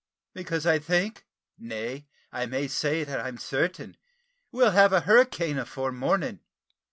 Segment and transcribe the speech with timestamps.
[0.33, 1.27] "Because I think,
[1.59, 3.97] nay, I may say that I'm sartin,
[4.51, 6.39] we'll have a hurricane afore morning.